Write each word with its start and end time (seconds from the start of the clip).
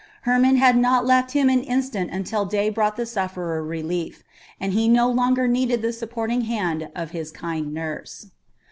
Hermon 0.23 0.55
had 0.55 0.77
not 0.77 1.05
left 1.05 1.33
him 1.33 1.47
an 1.47 1.61
instant 1.61 2.09
until 2.09 2.43
day 2.43 2.69
brought 2.71 2.97
the 2.97 3.05
sufferer 3.05 3.61
relief, 3.63 4.23
and 4.59 4.73
he 4.73 4.87
no 4.87 5.07
longer 5.07 5.47
needed 5.47 5.83
the 5.83 5.93
supporting 5.93 6.41
hand 6.45 6.89
of 6.95 7.11
his 7.11 7.29
kind 7.31 7.71
nurse. 7.71 8.31